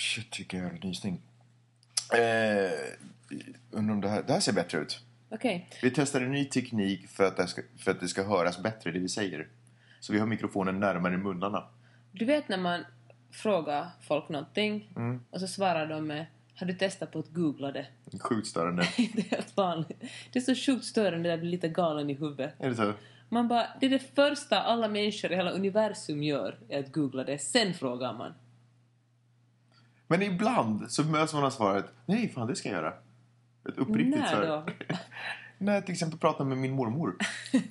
[0.00, 1.20] Shit, vilken jävla nysning.
[2.12, 2.70] Eh,
[3.70, 5.00] undrar om det här, det här ser bättre ut.
[5.28, 5.68] Okej.
[5.82, 8.90] Vi testar en ny teknik för att, det ska, för att det ska höras bättre,
[8.90, 9.48] det vi säger.
[10.00, 11.64] Så vi har mikrofonen närmare munnarna.
[12.12, 12.84] Du vet när man
[13.30, 15.20] frågar folk någonting Mm.
[15.30, 17.86] och så svarar de med Har du testat på att googla det?
[18.20, 18.82] Sjukt störande.
[18.96, 20.04] det är helt vanligt.
[20.32, 22.54] Det är så sjukt störande att jag blir lite galen i huvudet.
[22.58, 22.92] Är det så?
[23.28, 27.24] Man bara, det är det första alla människor i hela universum gör, är att googla
[27.24, 27.38] det.
[27.38, 28.34] Sen frågar man.
[30.10, 32.92] Men ibland så möts man av svaret Nej, fan det ska jag göra.
[33.68, 34.42] Ett uppriktigt När svar.
[34.46, 34.72] då?
[35.58, 37.16] När jag till exempel pratar med min mormor.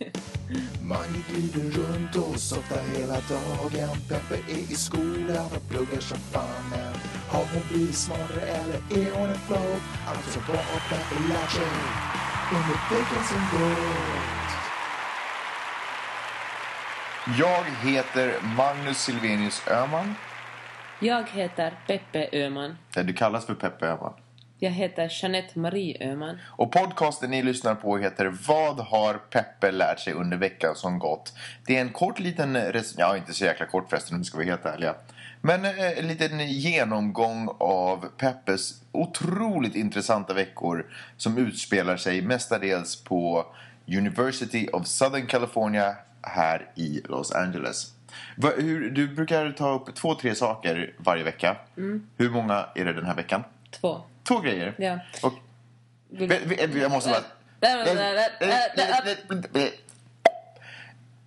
[0.82, 6.70] Mange glider runt och softar hela dagen Peppe är i skolan och pluggar som fan
[6.70, 6.94] men
[7.30, 9.76] Har hon blivit smartare eller är hon en flow?
[10.08, 11.68] Alltså vad har Peppe lärt sig
[12.52, 14.50] under veckan som gått?
[17.40, 20.16] Jag heter Magnus Silvenius Öhman.
[21.02, 22.78] Jag heter Peppe Öhman.
[22.94, 24.14] Där du kallas för Peppe Öhman.
[24.60, 26.38] Jag heter Jeanette Marie Öhman.
[26.46, 31.34] Och podcasten ni lyssnar på heter Vad har Peppe lärt sig under veckan som gått?
[31.66, 32.58] Det är en kort liten,
[32.98, 34.96] ja inte så jäkla kort förresten om vi ska vara helt ärliga.
[35.42, 40.86] Men eh, en liten genomgång av Peppes otroligt intressanta veckor
[41.18, 43.46] som utspelar sig mestadels på
[43.88, 47.99] University of Southern California här i Los Angeles.
[48.36, 51.58] Va, hur, du brukar ta upp två, tre saker varje vecka.
[52.18, 53.44] Hur många är det den här veckan?
[53.72, 54.02] Två.
[54.28, 54.74] Två grejer.
[54.78, 55.00] Ja.
[55.24, 55.34] Och
[56.76, 57.24] Jag måste bara...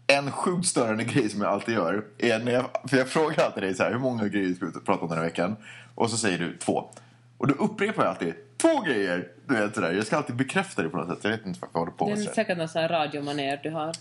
[0.07, 3.63] En sjukt störande grej som jag alltid gör är när jag, för jag frågar alltid
[3.63, 5.57] dig så här, hur många grejer ska vi prata om den här veckan?
[5.95, 6.91] Och så säger du två.
[7.39, 9.29] Och då upprepar jag alltid två grejer.
[9.47, 9.93] Du vet sådär.
[9.93, 11.19] Jag ska alltid bekräfta det på något sätt.
[11.25, 12.35] Jag vet inte varför jag håller på Det med är sådär.
[12.35, 13.93] säkert någon sån här radiomanér du har.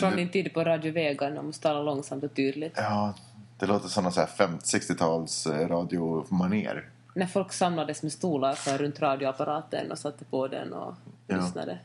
[0.00, 2.72] Från din tid på Radio Vega när man måste tala långsamt och tydligt.
[2.76, 3.14] Ja,
[3.58, 6.88] det låter som någon så här 50-60-tals eh, radiomaner.
[7.14, 10.94] När folk samlades med stolar för runt radioapparaten och satte på den och
[11.26, 11.36] Ja.
[11.36, 11.78] lyssnade.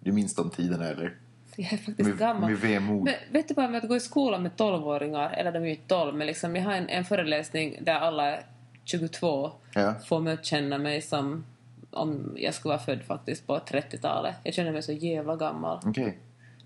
[0.00, 1.14] Du minns de tiderna eller?
[1.56, 2.50] Jag är faktiskt Med, gammal.
[2.50, 3.04] med vemod.
[3.04, 5.70] Men vet du bara med att gå i skolan med 12-åringar, eller de är ju
[5.70, 8.38] inte 12, men liksom jag har en, en föreläsning där alla
[8.84, 9.94] 22 Ja.
[10.06, 11.44] får mig att känna mig som
[11.90, 14.34] om jag skulle vara född faktiskt på 30-talet.
[14.44, 15.78] Jag känner mig så jävla gammal.
[15.86, 16.18] Okej.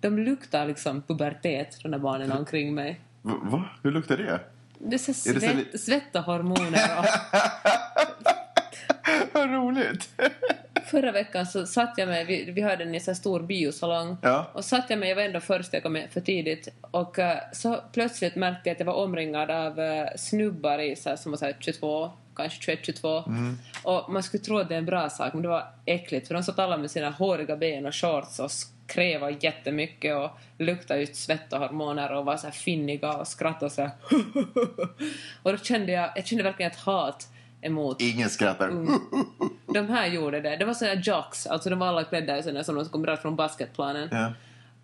[0.04, 3.00] De luktar liksom pubertet, de där barnen omkring mig.
[3.22, 3.64] Va, va?
[3.82, 4.40] Hur luktar det?
[4.78, 6.80] Det är så Är det så svett, li- svett och hormoner.
[6.98, 7.06] Och
[9.32, 10.08] Vad roligt!
[10.86, 14.50] förra veckan så satt jag mig, vi, vi hade en så stor biosalong, Ja.
[14.52, 17.80] och satt jag mig, jag var ändå först, jag kom för tidigt, och eh, så
[17.92, 21.36] plötsligt märkte jag att jag var omringad av eh, snubbar i, så här, som var
[21.36, 23.26] så här 22, kanske 21-22.
[23.28, 23.58] Mm.
[23.82, 26.34] Och man skulle tro att det är en bra sak, men det var äckligt, för
[26.34, 28.50] de satt alla med sina håriga ben och shorts och
[28.94, 33.70] skrev jättemycket och luktade just svett och hormoner och var så här finniga och skrattade
[33.70, 33.90] så här.
[35.42, 37.28] och då kände jag, jag kände verkligen ett hat
[37.62, 38.68] emot Ingen skrattar.
[38.68, 38.98] Mm.
[39.74, 40.56] de här gjorde det.
[40.56, 43.22] Det var såna jocks, alltså de var alla klädda i såna som de kom rakt
[43.22, 44.08] från basketplanen.
[44.12, 44.32] Ja.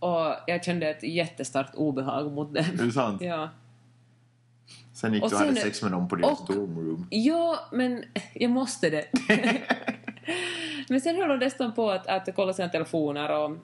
[0.08, 2.64] Och jag kände ett jättestarkt obehag mot dem.
[2.80, 3.22] Är det sant?
[3.24, 3.48] Ja.
[4.94, 7.06] Sen gick Och du och hade sen- sex med dem på deras och- dorm room.
[7.10, 8.04] ja, men
[8.34, 9.04] jag måste det.
[10.88, 13.56] men sen höll de dessutom på att, att kolla sina telefoner och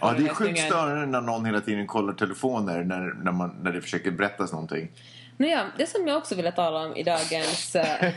[0.00, 3.72] Ja, det är sjukt störande när någon hela tiden kollar telefoner när, när, man, när
[3.72, 4.88] det försöker berättas någonting.
[5.36, 7.76] Nåja, det som jag också ville tala om i dagens...
[7.76, 8.04] eh,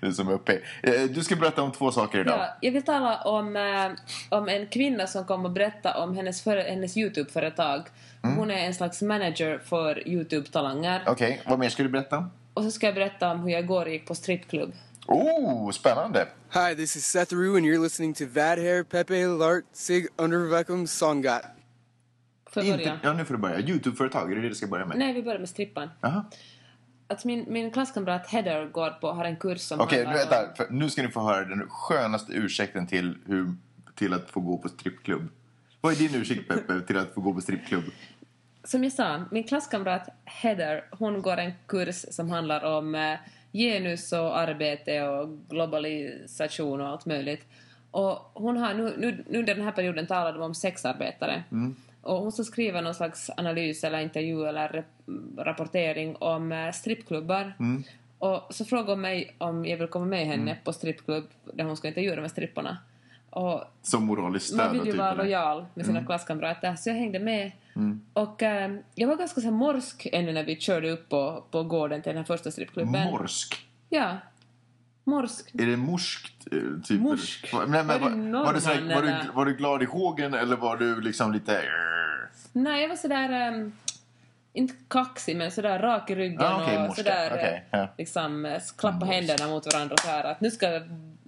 [0.00, 0.58] är som uppe.
[0.82, 2.38] Eh, Du ska berätta om två saker idag.
[2.38, 3.90] Ja, jag vill tala om, eh,
[4.38, 7.82] om en kvinna som kom och berätta om hennes, för, hennes Youtube-företag.
[8.24, 8.36] Mm.
[8.36, 11.00] Hon är en slags manager för Youtube-talanger.
[11.06, 12.30] Okej, vad mer ska du berätta om?
[12.54, 14.72] Och så ska jag berätta om hur jag igår gick på strippklubb.
[15.08, 16.28] Oh, spännande!
[16.50, 20.86] Hi, this is Seth Rue, and you're listening to Vad Hair Pepe Lart Sig Underveckum
[20.86, 21.42] Songat.
[22.50, 22.98] Får jag Inte, börja?
[23.02, 23.60] ja, nu får du börja.
[23.60, 24.98] Youtube-företag, är det det du ska börja med?
[24.98, 25.90] Nej, vi börjar med strippan.
[27.08, 30.64] Alltså min, min klasskamrat Heather går på, har en kurs som Okej, handlar vänta.
[30.68, 33.54] om- nu ska ni få höra den skönaste ursäkten till, hur,
[33.94, 35.28] till att få gå på strippklubb.
[35.80, 37.84] Vad är din ursäkt, Peppe, till att få gå på strippklubb?
[38.64, 43.18] Som jag sa, min klasskamrat Heather, hon går en kurs som handlar om eh,
[43.56, 47.46] genus och arbete och globalisation och allt möjligt.
[47.90, 51.42] Och hon har nu, nu, nu under den här perioden talade de om sexarbetare.
[52.02, 54.84] Och hon ska skriva någon slags analys eller intervju eller
[55.38, 57.52] rapportering om eh, strippklubbar.
[58.18, 61.76] Och så frågade hon mig om jag vill komma med henne på strippklubb där hon
[61.76, 62.78] ska intervjua de här stripporna.
[63.36, 64.58] Och Som moraliskt stöd?
[64.58, 67.52] man vill ju typ, vara lojal med sina klasskamrater, så jag hängde med.
[68.12, 72.02] Och eh, jag var ganska så morsk ännu när vi körde upp på, på gården
[72.02, 73.10] till den här första strippklubben.
[73.10, 73.66] Morsk?
[73.88, 74.16] Ja.
[75.04, 75.50] Morsk.
[75.54, 76.46] Är det morskt?
[76.52, 77.52] eh, Typ, Morsk.
[77.68, 80.34] Nej, men, Var du var, var, du sådär, var, du, var du glad i hågen
[80.34, 81.60] eller var du liksom lite...
[82.52, 83.48] Nej, jag var sådär...
[83.52, 83.72] Um,
[84.52, 87.02] inte kaxig men sådär rak i ryggen Ah, okej, och morska.
[87.02, 87.88] sådär Okej, ja.
[87.98, 90.80] liksom eh, klappa händerna mot varandra så här att nu ska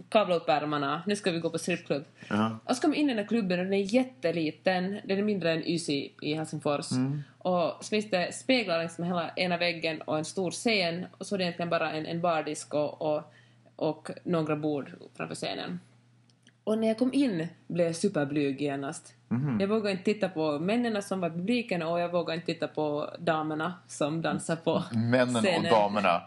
[0.09, 2.05] kavla upp ärmarna, nu ska vi gå på strippklubb.
[2.29, 2.59] Ja.
[2.65, 5.23] Och så kom vi in i den här klubben och den är jätteliten, den är
[5.23, 6.93] mindre än YSI i Helsingfors.
[6.93, 7.23] Mm.
[7.39, 11.27] Och så finns det speglar längs med hela ena väggen och en stor scen och
[11.27, 13.23] så är det egentligen bara en, en bardisk och, och,
[13.77, 15.81] och några bord framför scenen.
[16.65, 19.15] Och när jag kom in blev jag superblyg genast.
[19.29, 19.61] Mhm.
[19.61, 22.69] Jag vågade inte titta på männen som var i publiken och jag vågade inte titta
[22.69, 25.73] på damerna som dansar på Männen och scenen.
[25.73, 26.23] damerna.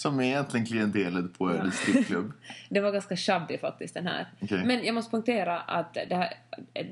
[0.00, 2.32] Som är egentligen klientelet på en strippklubb.
[2.68, 4.28] Det var ganska shabby faktiskt den här.
[4.40, 4.64] Okej.
[4.64, 6.34] Men jag måste poängtera att det här,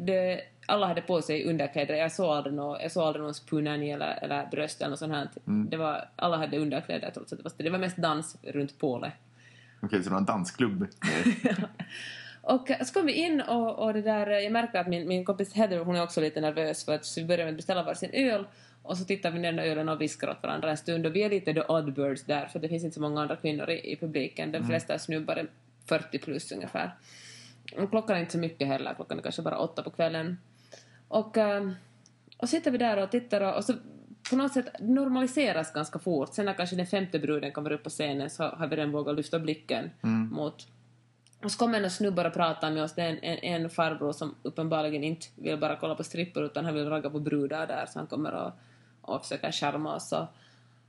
[0.01, 1.95] det, alla hade på sig underkläder.
[1.95, 5.13] Jag såg aldrig någon, jag såg aldrig någon punani eller, eller bröst eller något sånt
[5.13, 5.29] här.
[5.47, 5.71] Mm.
[5.71, 9.13] Det var, alla hade underkläder trots att det var, det var mest dans runt pålet.
[9.81, 10.87] Okej, så det var en dansklubb.
[12.43, 15.55] Och så kom vi in och, och det där, jag märker att min, min kompis
[15.55, 18.45] Heather hon är också lite nervös för att vi börjar med att beställa varsin öl
[18.89, 21.23] och så tittar vi ner den ölen och viskar åt varandra en stund och vi
[21.23, 23.97] är lite the oddbirds där för det finns inte så många andra kvinnor i, i
[23.97, 24.53] publiken.
[24.53, 25.47] De flesta är snubbar
[25.89, 26.95] 40 plus ungefär.
[27.77, 30.39] Och klockan är inte så mycket heller, klockan är kanske bara åtta på kvällen.
[31.09, 31.75] Och, ehm,
[32.37, 33.73] och sitter vi där och tittar och, och så
[34.31, 36.35] på något sätt normaliseras ganska fort.
[36.35, 39.17] Sen när kanske den femte bruden kommer upp på scenen så har vi redan vågat
[39.17, 39.91] lyfta blicken
[40.31, 40.67] mot
[41.43, 42.95] och så kommer en snubbar och pratar med oss.
[42.95, 46.65] Det är en, en, en farbror som uppenbarligen inte vill bara kolla på strippor utan
[46.65, 48.53] han vill ragga på brudar där så han kommer och,
[49.09, 50.13] och försöker charma oss.
[50.13, 50.27] Och,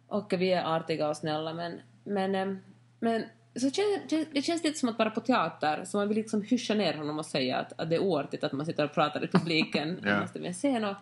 [0.07, 2.55] och vi är artiga och snälla men, men, eh,
[2.99, 3.23] men
[3.55, 6.73] så känns, det- känns lite som att vara på teater så man vill liksom hyscha
[6.73, 9.27] ner honom och säga att, att det är oartigt att man sitter och pratar i
[9.27, 10.19] publiken Ja.
[10.21, 10.95] måste en scen och,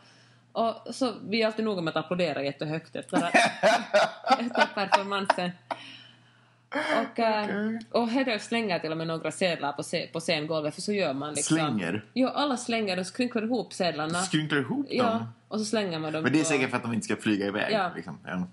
[0.51, 3.33] och så vi är alltid noga med att applådera jättehögt efter, att,
[4.39, 5.51] efter performansen.
[6.75, 10.81] Och, äh, och Heather slänger till och med några sedlar på, se, på scengolvet, för
[10.81, 11.57] så gör man liksom.
[11.57, 12.05] Slänger?
[12.13, 14.21] Ja, alla slänger och skrynklar ihop sedlarna.
[14.21, 14.97] Skrynklar ihop dem?
[14.97, 16.23] Ja, och så slänger man dem.
[16.23, 17.73] Men det är på- säkert för att de inte ska flyga iväg.
[17.73, 17.91] Ja.
[17.95, 18.19] Liksom.
[18.25, 18.47] Ja.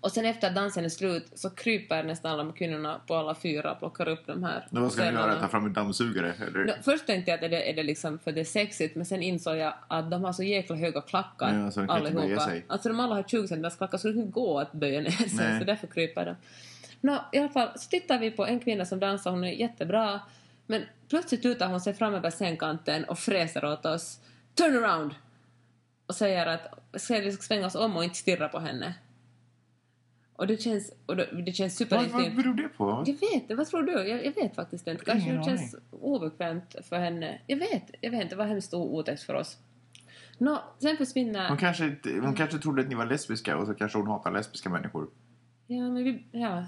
[0.00, 3.34] Och sen efter att dansen är slut så kryper nästan alla de kvinnorna på alla
[3.34, 5.28] fyra och plockar upp de här Då vad ska ni sedlarna.
[5.32, 5.40] göra?
[5.40, 6.32] Ta fram en dammsugare?
[6.46, 6.64] Eller?
[6.64, 9.06] Nå, först tänkte jag att är det, är det liksom för det är sexigt, men
[9.06, 12.40] sen insåg jag att de har så jäkla höga klackar Ja, så de inte allihopa.
[12.44, 12.64] sig.
[12.68, 15.10] Alltså de alla har 20 cm klackar så det kan inte gå att böja ner
[15.10, 15.58] sig, Nej.
[15.58, 16.34] så därför kryper de.
[17.00, 20.20] Nå, i alla fall så tittar vi på en kvinna som dansar, hon är jättebra,
[20.66, 24.20] men plötsligt lutar hon sig fram över scenkanten och fräser åt oss
[24.54, 25.14] ”Turn around!”
[26.06, 26.78] och säger att
[27.10, 28.94] vi ska svänga oss om och inte stirra på henne.
[30.40, 32.36] Och det känns, och det, känns Vad, vad superintimt.
[32.36, 33.04] beror det på?
[33.06, 33.92] Jag vet vad tror du?
[33.92, 35.04] Jag, jag vet faktiskt inte.
[35.04, 37.40] Kanske det känns obekvämt för henne.
[37.46, 38.34] Jag vet, jag vet inte.
[38.34, 39.58] Det var hemskt otäckt för oss.
[40.38, 41.48] Nå, sen försvinner...
[41.48, 44.70] Hon kanske, hon kanske trodde att ni var lesbiska och så kanske hon hatar lesbiska
[44.70, 45.10] människor.
[45.66, 46.24] Ja, men vi...
[46.32, 46.64] Ja.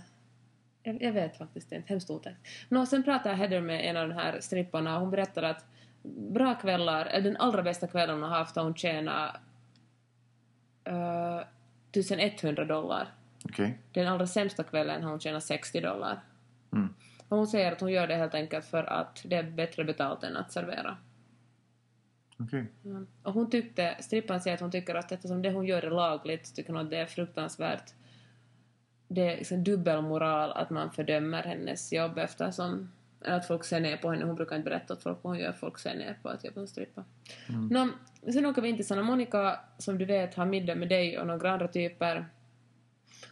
[0.82, 1.88] Jag, jag vet faktiskt inte.
[1.88, 2.38] Hemskt otäckt.
[2.68, 5.64] Nå, sen pratade Heather med en av de här stripparna och hon berättade att
[6.32, 9.36] bra kvällar, eller den allra bästa kvällen hon har haft har hon tjänat
[10.88, 11.42] uh,
[11.92, 13.08] 1100 dollar.
[13.44, 13.78] Okej.
[13.92, 16.20] Den allra sämsta kvällen har hon tjänat 60 dollar.
[16.72, 16.94] Mm.
[17.28, 20.24] Och hon säger att hon gör det helt enkelt för att det är bättre betalt
[20.24, 20.96] än att servera.
[22.38, 22.66] Okej.
[22.84, 23.06] Mm.
[23.22, 26.46] Och hon tyckte, strippan säger att hon tycker att eftersom det hon gör är lagligt
[26.46, 27.94] så tycker hon att det är fruktansvärt.
[29.14, 32.90] Det är liksom dubbelmoral att man fördömer hennes jobb eftersom
[33.24, 34.24] att folk ser ner på henne.
[34.24, 35.52] Hon brukar inte berätta åt folk vad hon gör.
[35.52, 37.04] Folk ser ner på att jobba som strippa.
[37.70, 37.88] Nå,
[38.32, 41.26] sen åker vi in till Santa Monica som du vet har middag med dig och
[41.26, 42.26] några andra typer.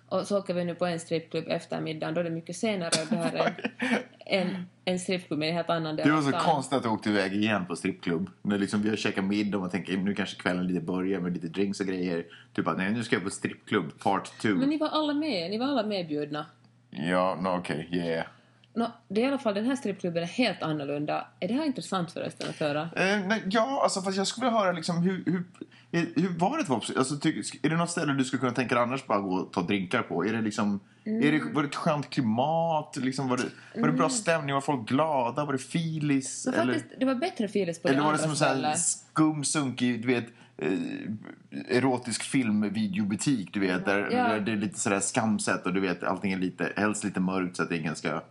[0.06, 2.14] Och så åker vi nu på en strippklubb efter middagen.
[2.14, 3.72] Då är det mycket senare och det här är
[4.30, 6.40] en, en, strippklubb i en helt annan del Det var så stan.
[6.40, 8.30] konstigt att du åkte iväg igen på strippklubb.
[8.42, 11.32] När liksom vi har käkat middag och man tänker nu kanske kvällen lite börjar med
[11.32, 12.24] lite drinks och grejer.
[12.52, 14.48] Du bara, nej nu ska jag på strippklubb, part 2.
[14.48, 16.46] Men ni var alla med, ni var alla medbjudna.
[16.90, 18.26] Ja, no, okej, yeah.
[18.74, 21.26] Nå, det är i alla fall, den här strippklubben är helt annorlunda.
[21.40, 22.82] Är det här intressant förresten att höra?
[22.82, 25.44] Eh, nej, ja, alltså fast jag skulle vilja höra liksom hur, hur,
[25.90, 28.74] eh, hur var det på alltså, ty, Är det något ställe du skulle kunna tänka
[28.74, 30.24] dig annars bara gå och ta drinkar på?
[30.24, 32.96] Är det liksom, är det, var det ett skönt klimat?
[32.96, 34.54] Liksom, var, det, var det bra stämning?
[34.54, 35.44] Var folk glada?
[35.44, 36.46] Var det filis?
[36.46, 39.44] Eller faktiskt, det var bättre Filis på eller det var det andra som en skum,
[39.44, 40.26] sunkig, du vet,
[40.58, 44.28] eh, erotisk filmvideobutik, du vet, där, Ja.
[44.28, 47.56] där det är lite sådär skamset och du vet, allting är lite, helst lite mörkt
[47.56, 48.22] så att ingen ska...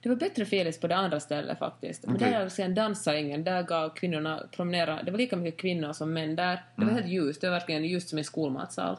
[0.00, 2.06] Det var bättre Filis på det andra stället faktiskt.
[2.06, 2.30] Men Okej.
[2.30, 3.44] där sen dansade ingen.
[3.44, 5.02] Där gav kvinnorna promenera.
[5.02, 6.64] Det var lika mycket kvinnor som män där.
[6.76, 6.94] Det Mm.
[6.94, 7.40] var helt ljust.
[7.40, 8.96] Det var verkligen ljust som en skolmatsal.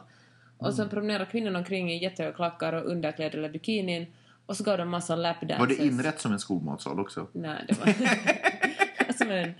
[0.58, 4.06] Och så promenerade kvinnorna omkring i jättehöga klackar och underkläder eller bikinin.
[4.46, 5.58] Och så gav de massa lapdances.
[5.58, 7.26] Var det inrätt som en skolmatsal också?
[7.32, 7.94] Nej, det var...
[9.12, 9.54] som en,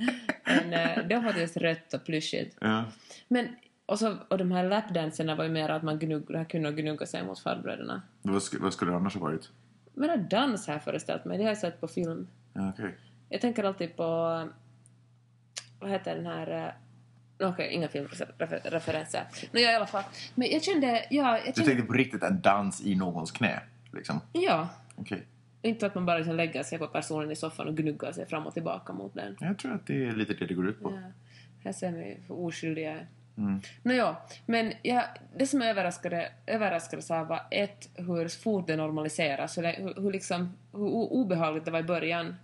[0.44, 0.70] en,
[1.08, 2.56] det var faktiskt rött och plyschigt.
[2.60, 2.84] Ja.
[3.28, 3.48] Men,
[3.86, 7.24] och, så, och de här lapdanserna var ju mer att man gnugg, kunde gnugga sig
[7.24, 8.02] mot farbröderna.
[8.22, 9.50] Vad, sk- vad skulle det annars ha varit?
[9.98, 12.26] Men att dans här föreställt mig, det har jag sett på film.
[12.54, 12.94] Okej.
[13.28, 14.04] Jag tänker alltid på...
[15.80, 16.74] Vad heter den här...
[17.40, 19.24] Okej, inga filmreferenser.
[19.52, 20.02] Men jag i alla fall.
[20.34, 23.60] Men jag kände, ja, jag Du kände, tänkte på riktigt en dans i någons knä?
[23.92, 24.20] Liksom.
[24.32, 24.68] ja.
[24.96, 25.26] Okej.
[25.62, 28.46] Inte att man bara liksom lägger sig på personen i soffan och gnuggar sig fram
[28.46, 29.36] och tillbaka mot den.
[29.40, 30.92] Jag tror att det är lite det det går ut på.
[30.92, 31.12] Ja,
[31.64, 32.96] här ser vi hur oskyldiga.
[33.38, 33.60] Mm.
[33.82, 34.16] Nåja,
[34.46, 35.02] men ja,
[35.36, 39.58] det som överraskade, överraskade så var ett, hur fort det normaliseras.
[39.58, 42.34] Hur, hur, hur, liksom, hur obehagligt det var i början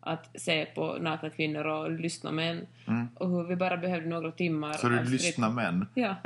[0.00, 2.66] att se på nakna kvinnor och lyssna män.
[3.14, 4.68] Och hur vi bara behövde några timmar.
[4.68, 4.78] Mm.
[4.78, 5.86] Så du av lyssnar män?
[5.94, 6.16] Ja.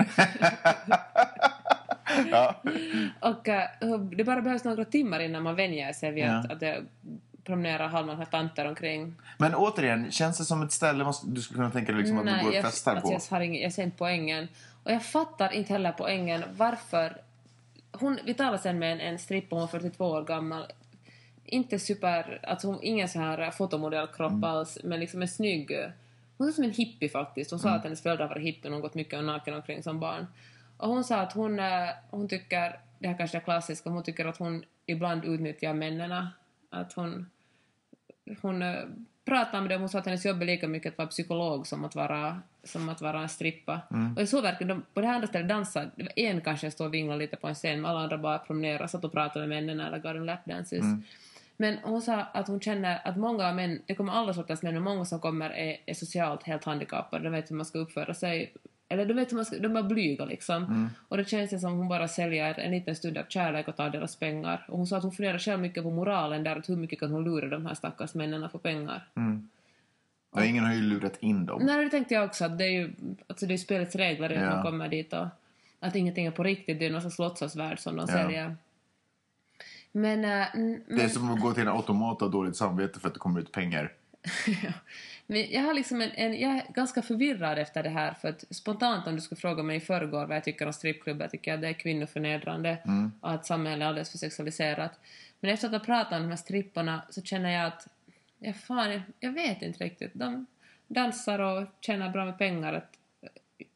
[2.30, 2.62] Ja.
[3.20, 3.48] Och
[3.80, 6.30] hur det bara behövs några timmar innan man vänjer sig vid Ja.
[6.38, 6.82] att, att det
[7.50, 9.14] promenerar halvnakna tanter omkring.
[9.38, 12.40] Men återigen, känns det som ett ställe du skulle kunna tänka dig liksom att du
[12.40, 13.12] går och jag, festar alltså, på?
[13.12, 14.48] jag, har ingen, jag ser inte poängen.
[14.84, 17.16] Och jag fattar inte heller poängen varför...
[17.92, 20.64] Hon, vi talar sen med en, en strippa, hon är 42 år gammal.
[21.44, 22.40] Inte super...
[22.42, 24.44] Alltså hon, ingen så här fotomodellkropp Mm.
[24.44, 25.72] alls, men liksom en snygg...
[26.38, 27.50] Hon är som en hippie faktiskt.
[27.50, 27.78] Hon sa Mm.
[27.78, 30.26] att hennes föräldrar var hippie och hon gått mycket naken omkring som barn.
[30.76, 34.26] Och hon sa att hon, eh, hon tycker, det här kanske är klassiskt, hon tycker
[34.26, 36.26] att hon ibland utnyttjar männen.
[36.70, 37.30] Att hon
[38.42, 38.74] hon eh,
[39.24, 41.84] pratade med dem, hon sa att hennes jobb är lika mycket att vara psykolog som
[41.84, 43.80] att vara, som att vara strippa.
[44.16, 46.86] Och så verkar de, på det här andra stället dansade, det var en kanske stod
[46.86, 49.62] och vinglade lite på en scen, men alla andra bara promenerade, satt och pratade med
[49.64, 50.84] männen eller gav dem lapdances.
[51.56, 54.82] Men hon sa att hon känner att många män, det kommer alla sorters män, men
[54.82, 58.52] många som kommer är, är socialt helt handikappade, de vet hur man ska uppföra sig,
[58.92, 60.90] eller de vet hur man ska, de är blyga liksom.
[61.08, 63.90] Och det känns det som hon bara säljer en liten stund av kärlek och tar
[63.90, 64.66] deras pengar.
[64.68, 67.10] Och hon sa att hon funderar själv mycket på moralen där, att hur mycket kan
[67.10, 69.08] hon lura de här stackars männen få pengar.
[70.34, 71.62] Ja, ingen har ju lurat in dem.
[71.64, 72.92] Nej, det tänkte jag också, att det är ju,
[73.26, 74.50] alltså det är spelets regler Ja.
[74.54, 75.26] man kommer dit och
[75.80, 78.14] att ingenting är på riktigt, det är någon slags låtsasvärld som de Ja.
[78.14, 78.56] säljer.
[79.92, 83.00] Men, äh, mm, Det är som att gå till en automat och ha dåligt samvete
[83.00, 83.92] för att det kommer ut pengar.
[84.62, 84.72] Ja.
[85.26, 88.14] Men jag, har liksom en, en, jag är ganska förvirrad efter det här.
[88.14, 91.28] För att spontant om du skulle fråga mig i förrgår vad jag tycker om strippklubbar
[91.28, 92.78] tycker jag att det är kvinnoförnedrande
[93.20, 95.00] och att samhället är alldeles för sexualiserat.
[95.40, 97.88] Men efter att ha pratat om de här stripporna så känner jag att
[98.38, 100.10] ja, fan, jag, jag vet inte riktigt.
[100.14, 100.46] De
[100.86, 102.72] dansar och tjänar bra med pengar.
[102.72, 102.98] Att,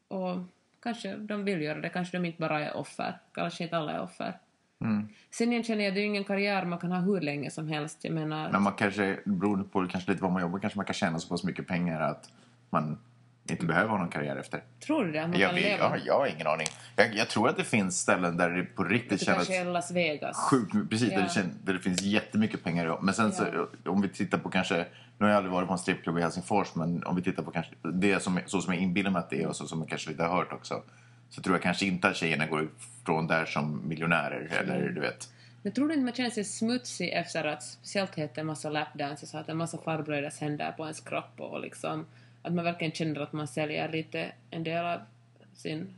[0.07, 0.37] och
[0.79, 3.19] kanske de vill göra det, kanske de inte bara är offer.
[3.33, 4.33] Kanske inte alla är offer.
[5.31, 7.51] Sen igen känner jag att det är ju ingen karriär man kan ha hur länge
[7.51, 7.99] som helst.
[8.01, 8.51] Jag menar...
[8.51, 11.27] Men man kanske, beroende på kanske lite vad man jobbar, kanske man kan tjäna så
[11.27, 12.29] pass mycket pengar att
[12.69, 12.97] man
[13.49, 14.63] inte behöver ha någon karriär efter.
[14.85, 15.27] Tror du det?
[15.27, 15.97] Man Jag, kan leva?
[15.97, 16.67] jag, jag har ingen aning.
[16.95, 19.91] Jag, jag tror att det finns ställen där det på riktigt Det känns kanske Las
[19.91, 20.37] Vegas.
[20.37, 21.23] sjukt Precis, där, Ja.
[21.23, 22.97] det känns, där det finns jättemycket pengar.
[23.01, 24.75] Men sen så, om vi tittar på kanske,
[25.17, 27.51] nu har jag aldrig varit på en strippklubb i Helsingfors, men om vi tittar på
[27.51, 29.89] kanske det som, så som jag inbillar mig att det är och så som jag
[29.89, 30.81] kanske lite har hört också.
[31.29, 32.67] Så tror jag kanske inte att tjejerna går
[33.05, 35.29] från där som miljonärer eller du vet.
[35.61, 39.35] Men tror du inte man känner sig smutsig efter att speciellt heter en massa lapdances,
[39.35, 42.05] att en massa farbröders händer på ens kropp och liksom
[42.41, 44.99] att man verkligen känner att man säljer lite en del av
[45.53, 45.93] sin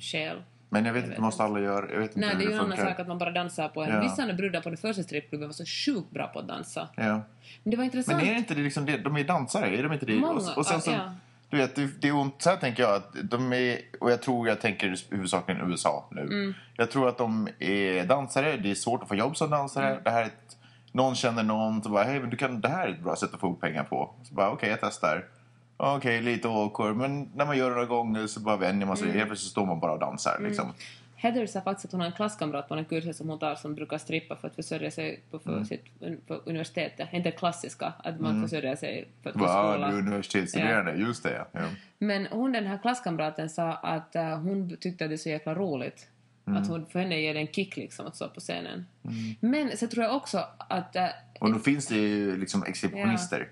[0.00, 0.42] själ.
[0.68, 2.52] Men jag vet Jag inte, måste alla göra, jag vet inte Nej, det är hur
[2.52, 3.94] ju en annan sak att man bara dansar på en.
[3.94, 4.00] Ja.
[4.00, 6.88] Vissa brudar på den första strippklubben var så sjukt bra på att dansa.
[6.96, 7.22] Ja.
[7.62, 8.22] Men det var intressant.
[8.22, 10.14] Men är inte det liksom det, de är dansare, är de inte det?
[10.14, 11.14] Många, och, och sen så, ja.
[11.50, 14.48] Du vet, det, är ont, så här tänker jag att de är, och jag tror
[14.48, 16.20] jag tänker huvudsakligen USA nu.
[16.20, 16.54] Mm.
[16.76, 19.90] Jag tror att de är dansare, det är svårt att få jobb som dansare.
[19.90, 20.00] Mm.
[20.04, 20.56] Det här är ett,
[20.92, 23.34] någon känner någon, så bara, hej men du kan, det här är ett bra sätt
[23.34, 24.14] att få ihop pengar på.
[24.22, 25.24] Så bara, okej jag testar.
[25.76, 29.06] Okej, lite awkward, men när man gör det några gånger så bara vänjer man sig.
[29.06, 29.16] Mm.
[29.16, 30.72] Helt plötsligt står man bara och dansar liksom.
[31.20, 33.74] Heather sa faktiskt att hon har en klasskamrat på den kursen som hon tar som
[33.74, 35.58] brukar strippa för att försörja sig på, Mm.
[35.58, 37.08] för sitt, på universitetet.
[37.12, 39.90] Inte klassiska, att man försörjer sig för att gå skola.
[39.90, 41.60] du universitetsstuderande, just det ja.
[41.98, 45.54] Men hon, den här klasskamraten sa att eh, hon tyckte att det är så jäkla
[45.54, 46.08] roligt.
[46.46, 46.62] Mm.
[46.62, 48.86] Att hon, för henne ger det en kick liksom att stå på scenen.
[49.40, 50.96] Men så tror jag också att...
[50.96, 51.06] eh,
[51.40, 53.48] Och då finns det ju liksom exhibitionister.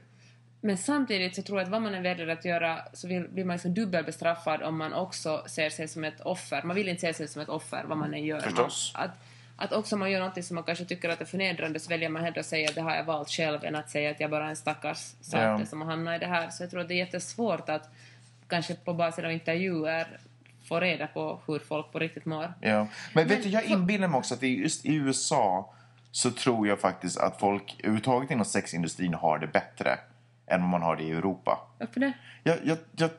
[0.60, 3.44] Men samtidigt så tror jag att vad man än väljer att göra så vill, blir
[3.44, 6.62] man liksom dubbelbestraffad om man också ser sig som ett offer.
[6.62, 8.40] Man vill inte se sig som ett offer vad man än gör.
[8.40, 8.92] Förstås.
[8.94, 9.10] Man, att,
[9.56, 12.08] att också om man gör något som man kanske tycker att är förnedrande så väljer
[12.08, 14.30] man hellre att säga att det har jag valt själv än att säga att jag
[14.30, 15.66] bara är en stackars sate Ja.
[15.66, 16.50] som har hamnat i det här.
[16.50, 17.90] Så jag tror att det är jättesvårt att
[18.48, 20.18] kanske på basis av intervjuer
[20.68, 22.54] få reda på hur folk på riktigt mår.
[22.60, 22.86] Ja.
[23.14, 25.72] Men vet Men du, jag inbillar mig också att i- just i USA
[26.10, 29.98] så tror jag faktiskt att folk överhuvudtaget inom sexindustrin har det bättre
[30.46, 31.58] än vad man har det i Europa.
[31.78, 32.12] Varför det?
[32.42, 33.10] Jag, jag, jag,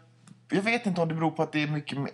[0.49, 1.97] jag vet inte om det beror på att det är mycket...
[1.99, 2.11] mer-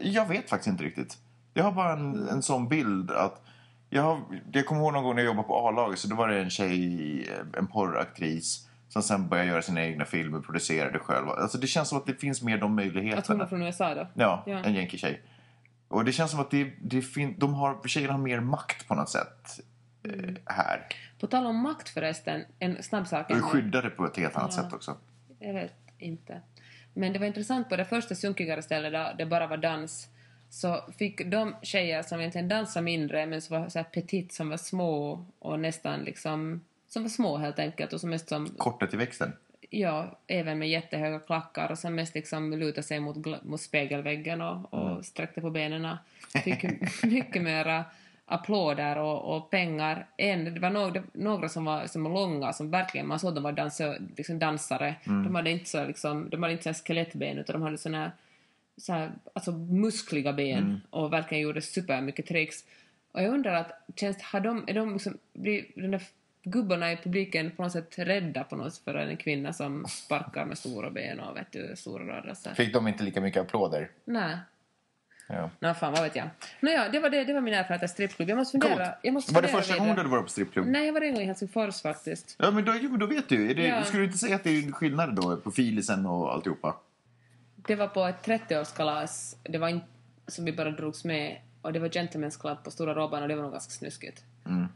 [0.00, 1.18] Jag vet faktiskt inte riktigt.
[1.54, 3.40] Jag har bara en, en sån bild att...
[3.90, 4.20] Jag, har,
[4.52, 6.50] jag kommer ihåg någon gång när jag jobbade på A-laget så då var det en
[6.50, 11.28] tjej, en porraktris som sen började göra sina egna filmer, producerade själv.
[11.28, 13.18] Alltså det känns som att det finns mer de möjligheterna.
[13.18, 14.06] Att hon är från USA då?
[14.14, 14.58] Ja, Ja.
[14.58, 15.22] en jänketjej.
[15.88, 18.94] Och det känns som att det, det fin- de har, tjejerna har mer makt på
[18.94, 19.60] något sätt
[20.04, 20.86] eh, här.
[21.20, 23.30] På tal om makt förresten, en snabb sak.
[23.30, 23.42] Är ännu.
[23.42, 24.62] skyddade på ett helt annat Ja.
[24.62, 24.96] sätt också.
[25.38, 26.40] Jag vet inte.
[26.94, 30.08] Men det var intressant på det första sunkigare stället där det bara var dans
[30.50, 34.48] så fick de tjejer som egentligen dansade mindre men som var så här petit, som
[34.48, 38.86] var små och nästan liksom som var små helt enkelt och som mest som Korta
[38.86, 39.32] till växten.
[39.70, 44.74] ja, även med jättehöga klackar och sen mest liksom luta sig mot, mot spegelväggen och,
[44.74, 45.96] och sträckte på benen.
[46.44, 46.64] Fick
[47.02, 47.84] mycket mera
[48.26, 50.06] applåder och, och pengar.
[50.16, 53.34] En, det var några, några som var som var långa, som verkligen, man såg att
[53.34, 54.94] de var dansö, liksom dansare.
[55.04, 57.98] De hade inte så liksom, de hade inte så här skelettben utan de hade såna
[57.98, 58.10] här,
[58.76, 62.64] så här, alltså muskliga ben och verkligen gjorde supermycket tricks.
[63.12, 66.02] Och jag undrar att, känns, har de, är de liksom, blir där
[66.42, 70.58] gubbarna i publiken på något sätt rädda på något för en kvinna som sparkar med
[70.58, 72.54] stora ben och vet du, stora rörelser?
[72.54, 73.90] Fick de inte lika mycket applåder?
[74.04, 74.36] Nej.
[75.26, 75.50] Ja.
[75.60, 76.28] Nå, fan vad vet jag.
[76.60, 78.28] Nåja, det var, det, det var min erfarenhet av strippklubb.
[78.28, 78.84] Jag måste fundera.
[78.86, 78.98] Coolt.
[79.02, 80.66] Jag måste Var det fundera första gången du var på strippklubb?
[80.66, 82.36] Nej, jag var en gång i Helsingfors faktiskt.
[82.38, 83.54] Ja, men då, men då vet du.
[83.54, 83.84] Det, Ja.
[83.84, 86.76] Skulle du inte säga att det är skillnad då på filisen och alltihopa?
[87.56, 89.36] Det var på ett 30-årskalas.
[89.42, 89.86] Det var inte
[90.26, 91.40] som vi bara drogs med.
[91.62, 94.24] Och det var Gentlemen's Club på Stora Robban och det var nog ganska snuskigt.
[94.46, 94.66] Mm.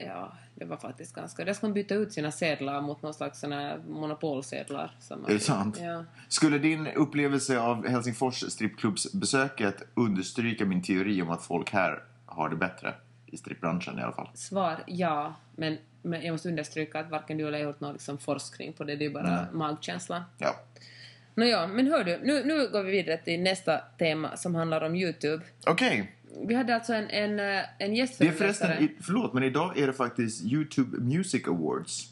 [0.00, 0.32] Ja,
[0.64, 1.44] det var faktiskt ganska...
[1.44, 4.96] Där ska man byta ut sina sedlar mot någon slags såna monopolsedlar.
[5.00, 5.78] Som Är det sant?
[5.82, 6.04] Ja.
[6.28, 12.56] Skulle din upplevelse av Helsingfors strippklubbsbesöket understryka min teori om att folk här har det
[12.56, 12.94] bättre?
[13.26, 14.28] I strippbranschen i alla fall.
[14.34, 17.92] Svar ja, men, men jag måste understryka att varken du eller jag har gjort någon
[17.92, 18.96] liksom forskning på det.
[18.96, 20.24] Det är bara magkänsla.
[20.38, 20.56] Ja.
[21.34, 24.94] Nåja, men hör du, nu, nu går vi vidare till nästa tema som handlar om
[24.94, 25.44] Youtube.
[25.66, 26.13] Okej.
[26.46, 28.52] Vi hade alltså en, en, eh, en Det är gästföreläsare.
[28.76, 32.10] förresten, förlåt, men idag är det faktiskt YouTube Music Awards.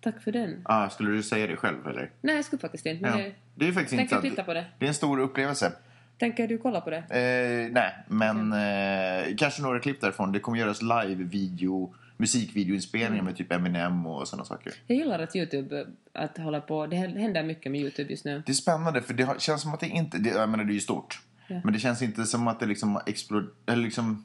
[0.00, 0.60] Tack för den.
[0.64, 2.10] Ah, skulle du säga det själv eller?
[2.20, 3.06] Nej, jag skulle faktiskt inte.
[3.06, 3.30] Ja.
[3.54, 4.64] Det är faktiskt tänker titta på det.
[4.78, 5.72] Det är en stor upplevelse.
[6.18, 6.96] Tänker du kolla på det?
[6.96, 10.32] Eh, nej, men eh, kanske några klipp därifrån.
[10.32, 14.72] Det kommer göras live-video, musikvideoinspelningar med typ Eminem och sådana saker.
[14.86, 18.42] Jag gillar att Youtube, att hålla på, det händer mycket med Youtube just nu.
[18.46, 20.74] Det är spännande för det känns som att det inte, det, jag menar det är
[20.74, 21.20] ju stort.
[21.50, 21.60] Ja.
[21.64, 24.24] Men det känns inte som att det liksom har exploderat, eller liksom...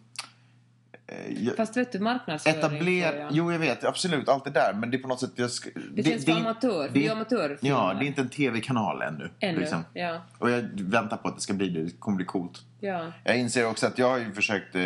[1.08, 3.20] Eh, jag- Fast vet du, marknadsföring tror Etabler...
[3.20, 3.30] jag.
[3.32, 3.84] Jo, jag vet.
[3.84, 4.30] Absolut.
[4.30, 4.74] Allt det där.
[4.74, 5.32] Men det är på något sätt...
[5.36, 5.68] Jag sk...
[5.92, 7.76] Det känns för amatör, det är amatörfilmer.
[7.78, 9.30] Ja, det är inte en tv-kanal ännu.
[9.40, 9.84] Ännu, Liksom.
[9.94, 10.22] ja.
[10.38, 11.84] Och jag väntar på att det ska bli det.
[11.84, 12.62] Det kommer bli coolt.
[12.80, 14.84] Ja, Jag inser också att jag har ju försökt eh,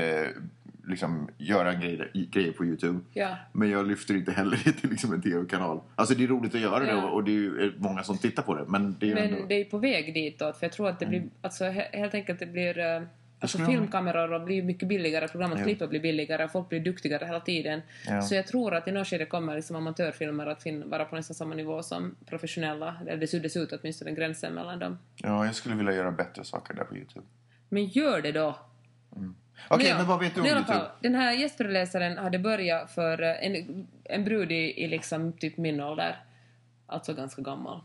[0.90, 3.00] liksom, göra grejer, grejer på Youtube.
[3.14, 3.36] ja.
[3.54, 5.82] Men jag lyfter inte heller det till liksom en tv-kanal.
[5.96, 7.04] Alltså det är roligt att göra det Ja.
[7.08, 8.66] och, och det är många som tittar på det.
[8.68, 9.38] Men det är ju ändå...
[9.40, 12.14] Men det är på väg ditåt, för jag tror att det blir, alltså he- helt
[12.14, 13.02] enkelt det blir, eh,
[13.40, 17.82] alltså filmkameror blir mycket billigare, program att klippa blir billigare, folk blir duktigare hela tiden.
[18.08, 18.22] Ja.
[18.22, 21.56] Så jag tror att i något skede kommer liksom amatörfilmer att vara på nästan samma
[21.56, 24.98] nivå som professionella, eller det suddas ut åtminstone gränsen mellan dem.
[25.16, 27.26] Ja, jag skulle vilja göra bättre saker där på Youtube.
[27.70, 28.60] Men gör det då!
[29.68, 30.86] Okej, ja, men vad vet du om Youtube?
[31.00, 35.82] Den här gästföreläsaren hade börjat för eh, en, en brud i, i liksom typ min
[35.82, 36.16] ålder,
[36.88, 37.82] alltså ganska gammal.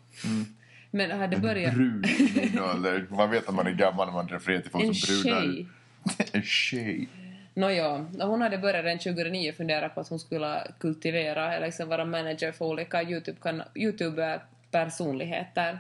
[0.91, 1.75] Men hade börjat...
[1.75, 3.07] Brud i min ålder.
[3.11, 5.41] Man vet att man är gammal när man refererar till folk En som brudar.
[5.41, 5.67] tjej.
[6.33, 7.09] en tjej.
[7.55, 12.05] Nåja, hon hade börjat redan 2009 fundera på att hon skulle kultivera eller liksom vara
[12.05, 13.03] manager för olika
[14.75, 15.79] YouTube-kan- YouTube-personligheter.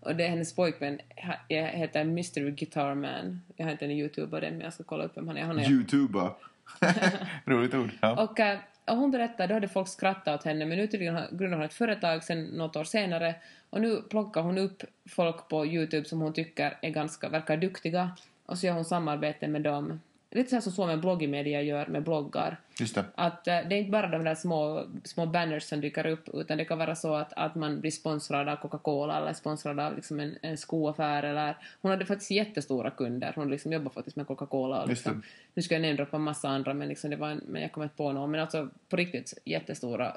[0.00, 3.42] Och det är hennes pojkvän ha- heter Mystery Guitar Man.
[3.56, 5.42] Jag har inte en YouTubare men jag ska kolla upp vem han är.
[5.42, 6.34] Han är Youtuba.
[7.44, 7.90] Roligt ord.
[8.00, 8.22] Ja.
[8.24, 11.56] och, eh, och hon berättade, då hade folk skrattat åt henne men nu tydligen grundade
[11.56, 13.34] hon ett företag sen något år senare
[13.70, 18.10] och nu plockar hon upp folk på Youtube som hon tycker är ganska, verkar duktiga
[18.46, 20.00] och så gör hon samarbete med dem.
[20.36, 22.56] Lite så här som Suomen bloggimedia gör med bloggar.
[22.80, 23.04] Just det.
[23.14, 26.58] Att eh, det är inte bara de där små, små banners som dyker upp utan
[26.58, 30.20] det kan vara så att, att man blir sponsrad av Coca-Cola eller sponsrad av liksom
[30.20, 33.32] en, en skoaffär eller hon hade faktiskt jättestora kunder.
[33.36, 35.22] Hon liksom jobbar faktiskt med Coca-Cola och liksom,
[35.54, 37.84] nu ska jag namedroppa en massa andra men, liksom det var en, men jag kommer
[37.84, 38.30] inte på någon.
[38.30, 40.16] Men alltså på riktigt jättestora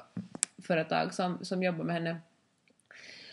[0.62, 2.16] företag som, som jobbar med henne.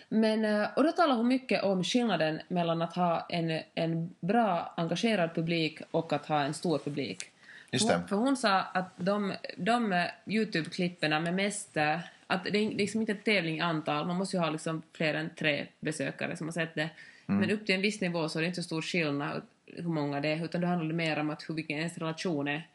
[0.09, 4.73] Men, eh, och då talar hon mycket om skillnaden mellan att ha en, en bra
[4.77, 7.23] engagerad publik och att ha en stor publik.
[7.71, 7.91] Just.
[7.91, 11.77] Hon, för hon sa att de, de eh, Youtube-klipperna med mest...
[11.77, 14.81] eh, Att det är liksom inte en tävling i antal, man måste ju ha liksom
[14.93, 16.89] fler än tre besökare som har sett det.
[17.27, 17.39] Mm.
[17.41, 20.21] Men upp till en viss nivå så är det inte så stor skillnad hur många
[20.21, 22.67] det är, utan det handlar mer om att hur vilken ens relation är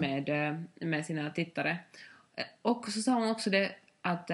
[0.00, 1.76] med, med sina tittare.
[2.62, 3.70] Och så sa hon också det
[4.02, 4.30] att,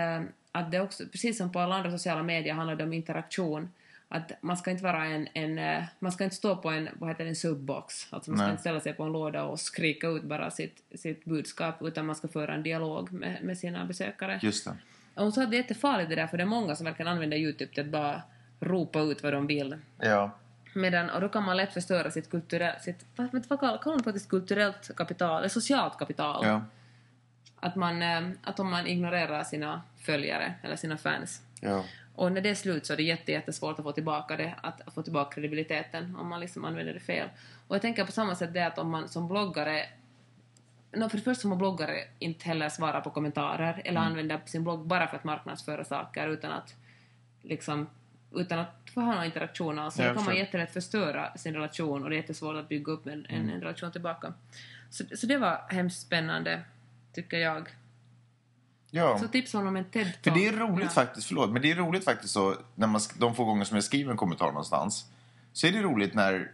[0.52, 3.70] att det också, precis som på alla andra sociala medier handlar det om interaktion.
[4.08, 7.08] Att man ska inte vara en, en eh, man ska inte stå på en, vad
[7.10, 8.06] heter det, en subbox.
[8.10, 8.50] Alltså man ska Nej.
[8.50, 12.16] inte ställa sig på en låda och skrika ut bara sitt, sitt budskap utan man
[12.16, 14.40] ska föra en dialog med, med sina besökare.
[14.42, 14.76] Just det.
[15.14, 17.12] Och hon sa att det är jättefarligt det där för det är många som verkligen
[17.12, 18.22] använder Youtube till att bara
[18.60, 19.76] ropa ut vad de vill.
[19.98, 20.30] Ja.
[20.74, 24.28] Medan, och då kan man lätt förstöra sitt kulturellt, sitt, vad, vad kallar man faktiskt
[24.28, 26.46] kulturellt kapital, eller socialt kapital.
[26.46, 26.62] Ja.
[27.64, 31.42] Att, man, eh, att om man ignorerar sina följare eller sina fans.
[31.60, 31.84] Ja.
[32.14, 34.94] Och när det är slut så är det jätte, jättesvårt att få tillbaka det, att
[34.94, 37.28] få tillbaka kredibiliteten om man liksom använder det fel.
[37.68, 39.86] Och jag tänker på samma sätt det att om man som bloggare
[40.96, 44.86] No, för det första får bloggare inte heller svara på kommentarer eller använda sin blogg
[44.86, 46.74] bara för att marknadsföra saker utan att
[47.42, 47.86] liksom
[48.34, 49.94] utan att få ha någon interaktion alls.
[49.94, 53.06] Så Ja, kan man jättelätt förstöra sin relation och det är jättesvårt att bygga upp
[53.06, 54.32] en, en, en relation tillbaka.
[54.90, 56.60] Så, så det var hemskt spännande,
[57.14, 57.68] tycker jag.
[58.90, 59.18] Ja.
[59.18, 60.22] Så tips honom om en TED-talk.
[60.24, 60.90] För det är roligt Ja.
[60.90, 63.84] faktiskt, förlåt, men det är roligt faktiskt så när man, de få gånger som jag
[63.84, 65.06] skriver en kommentar någonstans
[65.52, 66.50] så är det roligt när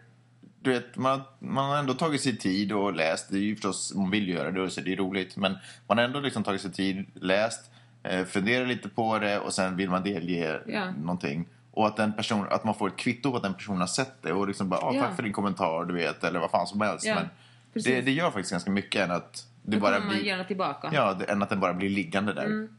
[0.62, 3.30] du vet, man, man har ändå tagit sig tid och läst.
[3.30, 5.36] Det är ju förstås, man vill göra det så det är roligt.
[5.36, 7.70] Men man har ändå liksom tagit sig tid, läst,
[8.02, 10.90] eh, funderat lite på det och sen vill man delge Ja.
[10.90, 11.46] någonting.
[11.70, 14.22] Och att, den person, att man får ett kvitto på att den personen har sett
[14.22, 15.02] det och liksom bara, ah, Ja.
[15.02, 17.04] tack för din kommentar, du vet, eller vad fan som helst.
[17.06, 17.28] Ja, men
[17.84, 20.26] det, det gör faktiskt ganska mycket än att det Då bara kommer man blir...
[20.26, 20.90] gärna tillbaka.
[20.92, 22.44] Ja, det, än att den bara blir liggande där.
[22.44, 22.76] Mm.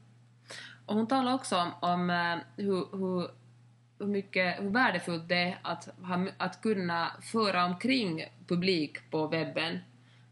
[0.86, 3.28] Och hon talar också om, om eh, hur, hur,
[4.00, 5.90] hur, mycket, hur värdefullt det är att,
[6.38, 9.80] att kunna föra omkring publik på webben.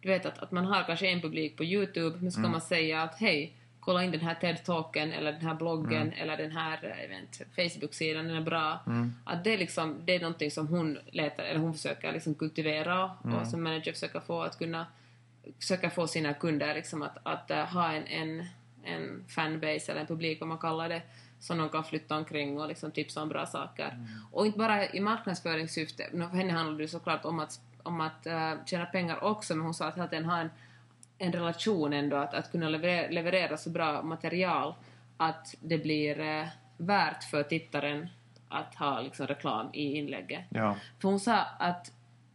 [0.02, 2.62] Du vet att, att man har kanske en publik på Youtube, men så kan man
[2.62, 7.08] säga att hej, kolla in den här TED-talken eller den här bloggen eller den här
[7.10, 8.80] eh, Facebook-sidan, den är bra.
[9.26, 13.06] Att det, är liksom, det är någonting som hon letar, eller hon försöker liksom kultivera
[13.06, 14.86] och som manager försöker få att kunna
[15.60, 18.46] försöka få sina kunder liksom att, att eh, ha en, en,
[18.84, 21.02] en fanbase eller en publik, vad man kallar det,
[21.40, 24.08] som de kan flytta omkring och liksom tipsa om bra saker.
[24.32, 28.66] Och inte bara i marknadsföringssyfte, för henne handlar det såklart om att, om att uh,
[28.66, 30.50] tjäna pengar också, men hon sa att hela tiden ha en,
[31.18, 34.74] en relation ändå, att, att kunna leverera, leverera så bra material
[35.18, 38.10] att det blir eh, värt för tittaren
[38.50, 40.46] att ha liksom, reklam i inlägget.
[40.50, 40.78] Ja.
[41.00, 41.92] För hon sa att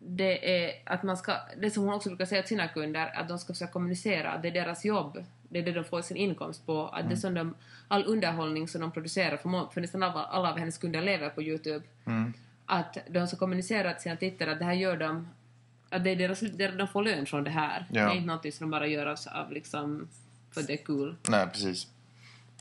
[0.06, 3.28] det är att man ska, det som hon också brukar säga till sina kunder, att
[3.28, 6.66] de ska försöka kommunicera det är deras jobb, det är det de får sin inkomst
[6.66, 7.54] på, att det är som de,
[7.88, 11.28] all underhållning som de producerar, för, må- för nästan alla, alla av hennes kunder lever
[11.30, 11.84] på Youtube,
[12.66, 15.28] att de ska kommunicera till sina tittare att det här gör de,
[15.88, 17.86] att det är deras, det- de får lön från det här.
[17.92, 18.04] Ja.
[18.04, 20.08] Det är inte något som de bara gör av, av liksom,
[20.54, 21.16] för det är kul.
[21.28, 21.86] Nej, precis.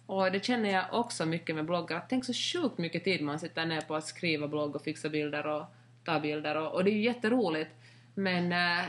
[0.05, 1.97] Och det känner jag också mycket med bloggar.
[1.97, 5.09] att Tänk så sjukt mycket tid man sitter ner på att skriva blogg och fixa
[5.09, 5.63] bilder och
[6.03, 6.55] ta bilder.
[6.57, 7.71] Och, och det är ju jätteroligt.
[8.15, 8.85] Men, eh,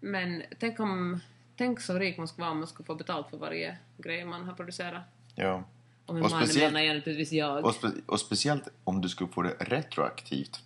[0.00, 1.20] men tänk om...
[1.56, 4.44] Tänk så rik man skulle vara om man skulle få betalt för varje grej man
[4.44, 5.02] har producerat.
[5.34, 5.64] Ja.
[6.06, 7.64] Och med Och man speciellt- menar jag naturligtvis jag.
[7.64, 10.60] Och, spe, och speciellt om du skulle få det retroaktivt.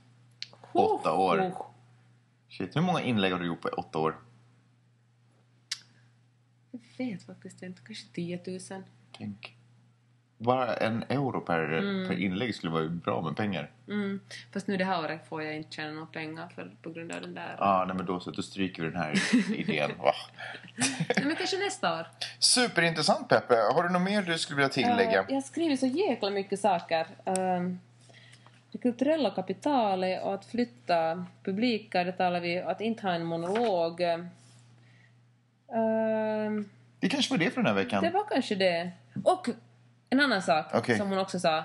[0.73, 1.41] åtta år.
[1.41, 1.67] Oh,
[2.49, 4.17] Shit, hur många inlägg har du gjort på åtta år?
[6.71, 7.83] jag vet faktiskt inte.
[7.87, 8.83] Kanske 10 000.
[9.19, 9.54] Tänk.
[10.39, 11.69] Bara en euro per,
[12.09, 13.71] per inlägg skulle vara bra med pengar.
[13.89, 14.21] Mm.
[14.53, 17.21] Fast nu det här året får jag inte tjäna några pengar för, på grund av
[17.21, 17.57] den där...
[17.59, 18.31] Ja, ah, nej men då så.
[18.31, 19.13] Då stryker vi den här
[19.55, 19.91] idén.
[21.17, 22.07] Nej, men kanske nästa år.
[22.39, 23.55] Superintressant Peppe.
[23.75, 25.21] Har du något mer du skulle vilja tillägga?
[25.21, 27.07] Eh, jag har skrivit så jäkla mycket saker.
[27.25, 27.81] Um,
[28.73, 34.01] det kulturella kapitalet och att flytta publiker, det talar vi att inte ha en monolog.
[35.69, 36.71] Um,
[37.01, 38.03] Det kanske var det för den här veckan.
[38.05, 38.91] det var kanske det.
[39.25, 39.49] Och
[40.15, 40.99] en annan sak Okej.
[40.99, 41.65] som hon också sa.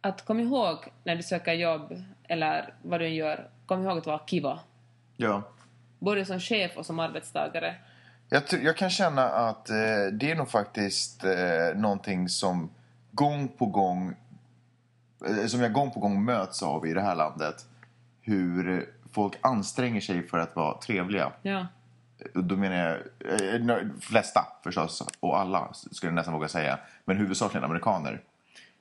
[0.00, 4.06] Att kom ihåg när du söker jobb eller vad du än gör, kom ihåg att
[4.06, 4.60] vara kiva.
[5.16, 5.42] Ja.
[5.98, 7.74] Både som chef och som arbetstagare.
[8.28, 9.76] Jag, jag kan känna att eh,
[10.12, 11.30] det är nog faktiskt eh,
[11.74, 12.70] någonting som
[13.10, 14.14] gång på gång
[15.26, 17.66] eh, som jag gång på gång möts av i det här landet.
[18.20, 21.32] Hur folk anstränger sig för att vara trevliga.
[21.42, 21.66] Ja.
[22.34, 22.96] Då menar jag
[23.54, 26.78] eh, de flesta förstås, och alla skulle jag nästan våga säga.
[27.04, 28.20] Men huvudsakligen amerikaner.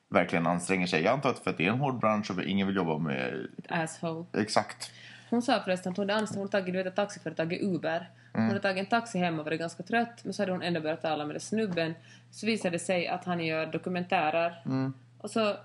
[0.09, 1.03] Verkligen anstränger sig.
[1.03, 3.47] Jag antar att för att det är en hård bransch och ingen vill jobba med...
[3.69, 4.25] Asshole.
[4.33, 4.91] Exakt.
[5.29, 8.09] Hon sa förresten att hon hade anställt, hon tagit, du vet, ett taxiföretag Uber.
[8.33, 10.81] Hon hade tagit en taxi hem och varit ganska trött, men så hade hon ändå
[10.81, 11.93] börjat tala med den snubben.
[12.31, 14.63] Så visade det sig att han gör dokumentärer.
[15.17, 15.55] Och så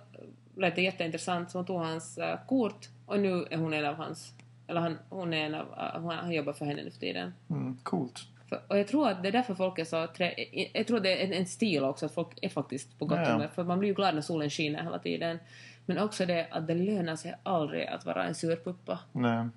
[0.57, 3.95] lät det jätteintressant, så hon tog hans eh, kort och nu är hon en av
[3.95, 4.33] hans...
[4.67, 5.67] Eller han, hon är en av...
[6.03, 7.35] hon, han jobbar för henne nu för tiden.
[7.51, 8.21] Mm, coolt.
[8.49, 10.07] För, och jag tror att det är därför folk är så...
[10.07, 10.35] Trä,
[10.73, 13.25] jag tror det är en, en stil också, att folk är faktiskt på gott Ja,
[13.25, 13.33] ja.
[13.33, 13.49] humör.
[13.55, 15.39] För man blir ju glad när solen skiner hela tiden.
[15.87, 18.99] Men också det att det lönar sig aldrig att vara en surpuppa.
[19.13, 19.49] Nej.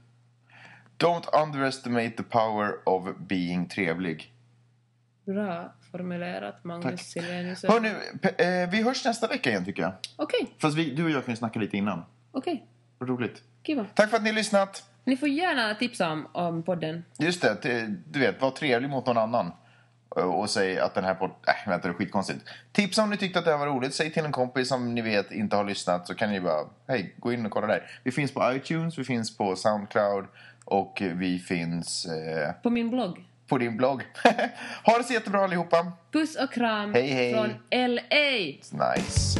[0.98, 4.34] Don't underestimate the power of being trevlig.
[5.26, 7.02] Bra formulerat, Magnus Tack.
[7.02, 7.64] Silvenius.
[7.64, 9.92] Hörni, eh, vi hörs nästa vecka igen tycker jag.
[10.16, 12.04] Okej, Fast vi, du och jag kan ju snacka lite innan.
[12.32, 12.66] okej.
[12.98, 13.44] Vad roligt.
[13.64, 13.86] Kiva.
[13.94, 14.90] Tack för att ni har lyssnat.
[15.08, 17.04] Ni får gärna tipsa om, om podden.
[17.18, 19.52] Just det, du vet, var trevlig mot någon annan.
[20.10, 21.30] Och- Och säg att den här podd...
[21.48, 22.40] Äh, vänta, det är skitkonstigt.
[22.72, 23.94] Tipsa om ni tyckte att det här var roligt.
[23.94, 27.14] Säg till en kompis som ni vet inte har lyssnat så kan ni bara, hej,
[27.18, 27.84] gå in och kolla där.
[28.04, 30.26] Vi finns på iTunes, vi finns på Soundcloud
[30.66, 33.26] och vi finns eh, På min blogg.
[33.48, 34.02] på din blogg.
[34.86, 35.92] ha det så jättebra allihopa.
[36.12, 37.34] Puss och kram Hej, hej.
[37.34, 38.96] från LA!
[38.96, 39.40] Nice.